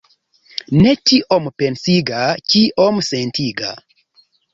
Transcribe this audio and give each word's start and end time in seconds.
Ne 0.85 0.93
tiom 1.09 1.49
pensiga, 1.63 2.21
kiom 2.53 2.97
sentiga. 3.09 3.75